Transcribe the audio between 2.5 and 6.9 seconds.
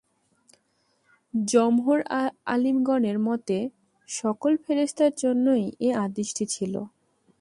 আলিমগণের মতে, সকল ফেরেশতার জন্যেই এ আদেশটি ছিল।